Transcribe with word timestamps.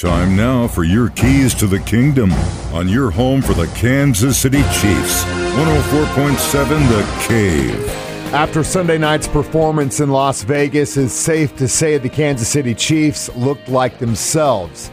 Time 0.00 0.34
now 0.34 0.66
for 0.66 0.82
your 0.82 1.10
keys 1.10 1.52
to 1.56 1.66
the 1.66 1.78
kingdom 1.80 2.32
on 2.72 2.88
your 2.88 3.10
home 3.10 3.42
for 3.42 3.52
the 3.52 3.66
Kansas 3.76 4.38
City 4.38 4.62
Chiefs. 4.80 5.24
104.7 5.24 6.88
The 6.88 7.26
Cave. 7.28 7.86
After 8.32 8.64
Sunday 8.64 8.96
night's 8.96 9.28
performance 9.28 10.00
in 10.00 10.08
Las 10.08 10.42
Vegas, 10.42 10.96
it's 10.96 11.12
safe 11.12 11.54
to 11.56 11.68
say 11.68 11.98
the 11.98 12.08
Kansas 12.08 12.48
City 12.48 12.74
Chiefs 12.74 13.28
looked 13.36 13.68
like 13.68 13.98
themselves. 13.98 14.90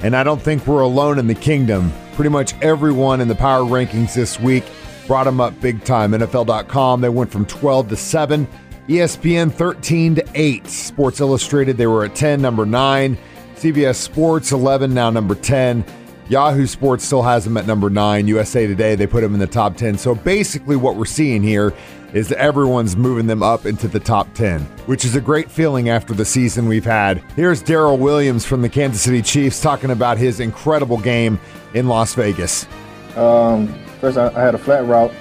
And 0.00 0.16
I 0.16 0.24
don't 0.24 0.42
think 0.42 0.66
we're 0.66 0.80
alone 0.80 1.20
in 1.20 1.28
the 1.28 1.36
kingdom. 1.36 1.92
Pretty 2.14 2.30
much 2.30 2.60
everyone 2.60 3.20
in 3.20 3.28
the 3.28 3.36
power 3.36 3.62
rankings 3.62 4.12
this 4.12 4.40
week 4.40 4.64
brought 5.06 5.24
them 5.24 5.40
up 5.40 5.60
big 5.60 5.84
time. 5.84 6.10
NFL.com, 6.10 7.00
they 7.00 7.08
went 7.08 7.30
from 7.30 7.46
12 7.46 7.90
to 7.90 7.96
7. 7.96 8.48
ESPN 8.88 9.52
13 9.52 10.16
to 10.16 10.24
8. 10.34 10.66
Sports 10.66 11.20
Illustrated, 11.20 11.76
they 11.76 11.86
were 11.86 12.04
at 12.04 12.16
10, 12.16 12.42
number 12.42 12.66
9. 12.66 13.16
CBS 13.58 13.96
Sports 13.96 14.52
11, 14.52 14.94
now 14.94 15.10
number 15.10 15.34
10. 15.34 15.84
Yahoo 16.28 16.64
Sports 16.64 17.04
still 17.04 17.22
has 17.22 17.42
them 17.42 17.56
at 17.56 17.66
number 17.66 17.90
9. 17.90 18.28
USA 18.28 18.68
Today, 18.68 18.94
they 18.94 19.04
put 19.04 19.22
them 19.22 19.34
in 19.34 19.40
the 19.40 19.48
top 19.48 19.76
10. 19.76 19.98
So 19.98 20.14
basically, 20.14 20.76
what 20.76 20.94
we're 20.94 21.06
seeing 21.06 21.42
here 21.42 21.74
is 22.12 22.28
that 22.28 22.38
everyone's 22.38 22.96
moving 22.96 23.26
them 23.26 23.42
up 23.42 23.66
into 23.66 23.88
the 23.88 23.98
top 23.98 24.32
10, 24.34 24.60
which 24.86 25.04
is 25.04 25.16
a 25.16 25.20
great 25.20 25.50
feeling 25.50 25.88
after 25.88 26.14
the 26.14 26.24
season 26.24 26.68
we've 26.68 26.84
had. 26.84 27.18
Here's 27.34 27.60
Darrel 27.60 27.98
Williams 27.98 28.44
from 28.44 28.62
the 28.62 28.68
Kansas 28.68 29.02
City 29.02 29.22
Chiefs 29.22 29.60
talking 29.60 29.90
about 29.90 30.18
his 30.18 30.38
incredible 30.38 30.98
game 30.98 31.40
in 31.74 31.88
Las 31.88 32.14
Vegas. 32.14 32.64
Um, 33.16 33.74
first, 34.00 34.16
I, 34.18 34.30
had 34.30 34.54
a 34.54 34.58
flat 34.58 34.86
route, 34.86 35.12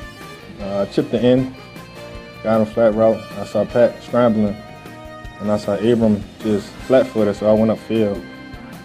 uh, 0.59 0.85
chipped 0.85 1.09
the 1.09 1.19
end, 1.19 1.55
got 2.43 2.61
a 2.61 2.67
flat 2.67 2.93
route. 2.93 3.19
I 3.39 3.45
saw 3.47 3.65
Pat 3.65 4.03
scrambling 4.03 4.55
and 5.39 5.51
I 5.51 5.57
saw 5.57 5.75
Abram 5.75 6.23
just 6.39 6.67
flat-footed, 6.87 7.35
so 7.35 7.49
I 7.49 7.53
went 7.53 7.71
upfield, 7.71 8.23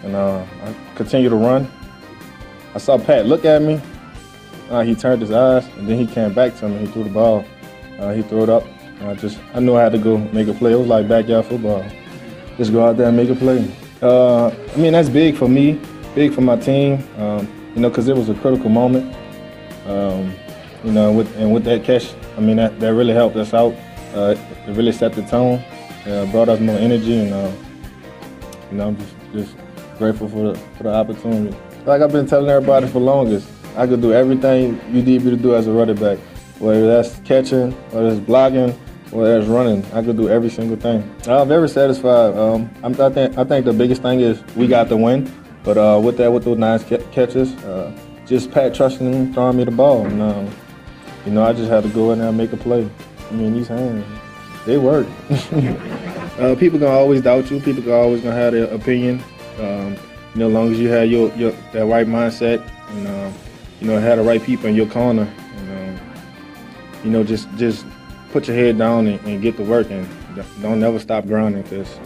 and 0.03 0.15
uh, 0.15 0.45
I 0.63 0.95
continued 0.95 1.29
to 1.29 1.35
run. 1.35 1.71
I 2.75 2.77
saw 2.77 2.97
Pat 2.97 3.25
look 3.25 3.45
at 3.45 3.61
me. 3.61 3.81
Uh, 4.69 4.81
he 4.81 4.95
turned 4.95 5.21
his 5.21 5.31
eyes, 5.31 5.65
and 5.77 5.87
then 5.87 5.97
he 5.97 6.07
came 6.07 6.33
back 6.33 6.55
to 6.57 6.69
me. 6.69 6.79
He 6.79 6.87
threw 6.87 7.03
the 7.03 7.09
ball. 7.09 7.45
Uh, 7.99 8.13
he 8.13 8.21
threw 8.23 8.43
it 8.43 8.49
up. 8.49 8.63
I 9.01 9.13
just 9.15 9.39
I 9.53 9.59
knew 9.59 9.75
I 9.75 9.81
had 9.81 9.91
to 9.91 9.97
go 9.97 10.17
make 10.17 10.47
a 10.47 10.53
play. 10.53 10.71
It 10.71 10.77
was 10.77 10.87
like 10.87 11.07
backyard 11.07 11.45
football. 11.45 11.85
Just 12.57 12.71
go 12.71 12.87
out 12.87 12.97
there 12.97 13.07
and 13.07 13.17
make 13.17 13.29
a 13.29 13.35
play. 13.35 13.69
Uh, 14.01 14.47
I 14.47 14.77
mean 14.77 14.93
that's 14.93 15.09
big 15.09 15.35
for 15.35 15.49
me, 15.49 15.79
big 16.15 16.33
for 16.33 16.41
my 16.41 16.55
team. 16.55 17.03
Um, 17.17 17.47
you 17.75 17.81
know, 17.81 17.89
because 17.89 18.07
it 18.07 18.15
was 18.15 18.29
a 18.29 18.33
critical 18.35 18.69
moment. 18.69 19.13
Um, 19.85 20.33
you 20.83 20.91
know, 20.91 21.11
with 21.11 21.35
and 21.37 21.53
with 21.53 21.65
that 21.65 21.83
catch, 21.83 22.13
I 22.37 22.39
mean 22.39 22.57
that, 22.57 22.79
that 22.79 22.93
really 22.93 23.13
helped 23.13 23.35
us 23.35 23.53
out. 23.53 23.73
Uh, 24.13 24.35
it 24.67 24.75
really 24.75 24.91
set 24.91 25.13
the 25.13 25.23
tone 25.23 25.63
uh, 26.05 26.25
brought 26.27 26.49
us 26.49 26.59
more 26.59 26.77
energy, 26.77 27.19
and 27.19 27.33
uh, 27.33 27.51
you 28.71 28.77
know, 28.77 28.87
I'm 28.87 28.97
just 28.97 29.15
just 29.33 29.55
grateful 29.97 30.27
for 30.27 30.53
the 30.53 30.59
for 30.77 30.83
the 30.83 30.93
opportunity. 30.93 31.55
Like 31.85 32.01
I've 32.01 32.11
been 32.11 32.27
telling 32.27 32.49
everybody 32.49 32.87
for 32.87 32.99
longest, 32.99 33.47
I 33.75 33.87
could 33.87 34.01
do 34.01 34.13
everything 34.13 34.79
you 34.91 35.01
need 35.01 35.23
me 35.23 35.31
to 35.31 35.37
do 35.37 35.55
as 35.55 35.67
a 35.67 35.71
running 35.71 35.95
back, 35.95 36.17
whether 36.59 36.87
that's 36.87 37.19
catching, 37.19 37.71
whether 37.91 38.09
it's 38.09 38.19
blocking, 38.19 38.71
whether 39.11 39.39
it's 39.39 39.47
running. 39.47 39.85
I 39.93 40.01
could 40.03 40.17
do 40.17 40.29
every 40.29 40.49
single 40.49 40.77
thing. 40.77 41.09
I'm 41.27 41.47
very 41.47 41.69
satisfied. 41.69 42.35
Um, 42.37 42.69
I'm, 42.83 42.99
I 42.99 43.09
think 43.09 43.37
I 43.37 43.43
think 43.43 43.65
the 43.65 43.73
biggest 43.73 44.01
thing 44.01 44.19
is 44.19 44.43
we 44.55 44.67
got 44.67 44.89
the 44.89 44.97
win, 44.97 45.31
but 45.63 45.77
uh, 45.77 45.99
with 46.03 46.17
that, 46.17 46.31
with 46.31 46.43
those 46.43 46.57
nice 46.57 46.83
catches, 46.83 47.53
uh, 47.63 47.95
just 48.25 48.51
Pat 48.51 48.73
trusting 48.73 49.11
him, 49.11 49.33
throwing 49.33 49.57
me 49.57 49.63
the 49.63 49.71
ball, 49.71 50.05
and 50.05 50.21
um, 50.21 50.49
you 51.25 51.31
know, 51.31 51.43
I 51.43 51.53
just 51.53 51.69
had 51.69 51.83
to 51.83 51.89
go 51.89 52.11
in 52.11 52.19
there 52.19 52.29
and 52.29 52.37
make 52.37 52.51
a 52.53 52.57
play. 52.57 52.89
I 53.29 53.33
mean, 53.33 53.53
these 53.53 53.67
hands 53.69 54.05
they 54.65 54.77
work. 54.77 55.07
uh, 56.39 56.55
people 56.59 56.79
gonna 56.79 56.91
always 56.91 57.21
doubt 57.21 57.49
you. 57.51 57.59
People 57.59 57.91
are 57.91 57.95
always 57.95 58.21
gonna 58.21 58.35
have 58.35 58.53
their 58.53 58.65
opinion. 58.73 59.23
Um, 59.59 59.95
you 60.33 60.39
know, 60.39 60.47
as 60.47 60.53
long 60.53 60.71
as 60.71 60.79
you 60.79 60.89
have 60.89 61.09
your, 61.09 61.33
your 61.35 61.51
that 61.73 61.85
right 61.85 62.07
mindset 62.07 62.67
and 62.89 63.07
uh, 63.07 63.31
you 63.79 63.87
know 63.87 63.99
have 63.99 64.17
the 64.17 64.23
right 64.23 64.41
people 64.41 64.67
in 64.67 64.75
your 64.75 64.87
corner, 64.87 65.31
and, 65.57 65.99
um, 65.99 66.05
you 67.03 67.11
know, 67.11 67.23
just 67.23 67.47
just 67.57 67.85
put 68.31 68.47
your 68.47 68.57
head 68.57 68.77
down 68.77 69.07
and, 69.07 69.19
and 69.27 69.41
get 69.41 69.57
to 69.57 69.63
work 69.63 69.91
and 69.91 70.07
don't 70.61 70.79
never 70.79 70.97
stop 70.97 71.27
grinding 71.27 71.61
because 71.61 71.99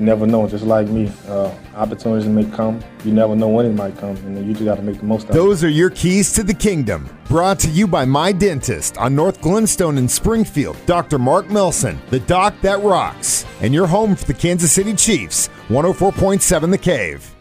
you 0.00 0.06
never 0.06 0.26
know. 0.26 0.48
Just 0.48 0.64
like 0.64 0.88
me, 0.88 1.12
uh, 1.28 1.54
opportunities 1.74 2.26
may 2.26 2.44
come. 2.56 2.82
You 3.04 3.12
never 3.12 3.36
know 3.36 3.48
when 3.48 3.66
it 3.66 3.74
might 3.74 3.96
come, 3.98 4.16
and 4.16 4.46
you 4.46 4.52
just 4.54 4.64
got 4.64 4.76
to 4.76 4.82
make 4.82 4.98
the 4.98 5.04
most 5.04 5.24
of 5.24 5.30
it. 5.30 5.34
Those 5.34 5.62
are 5.62 5.68
your 5.68 5.90
keys 5.90 6.32
to 6.32 6.42
the 6.42 6.54
kingdom. 6.54 7.08
Brought 7.28 7.60
to 7.60 7.70
you 7.70 7.86
by 7.86 8.04
My 8.06 8.32
Dentist 8.32 8.96
on 8.96 9.14
North 9.14 9.40
Glenstone 9.40 9.98
in 9.98 10.08
Springfield. 10.08 10.76
Dr. 10.86 11.18
Mark 11.18 11.50
Melson, 11.50 12.00
the 12.08 12.20
doc 12.20 12.54
that 12.62 12.82
rocks, 12.82 13.44
and 13.60 13.74
your 13.74 13.86
home 13.86 14.16
for 14.16 14.24
the 14.24 14.34
Kansas 14.34 14.72
City 14.72 14.94
Chiefs. 14.94 15.48
104.7 15.68 16.70
The 16.70 16.78
Cave. 16.78 17.39